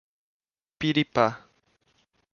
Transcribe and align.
Piripá 0.81 1.27